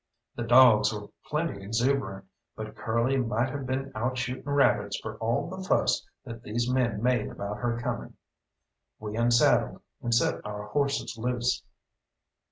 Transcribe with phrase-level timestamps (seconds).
[0.35, 5.47] The dogs were plenty exuberant, but Curly might have been out shooting rabbits for all
[5.47, 8.15] the fuss that these men made about her coming.
[8.97, 11.61] We unsaddled and set our horses loose.